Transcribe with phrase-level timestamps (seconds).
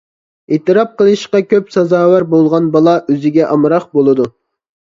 [0.55, 4.31] ئېتىراپ قىلىشقا كۆپ سازاۋەر بولغان بالا، ئۆزىگە ئامراق بولىدۇ.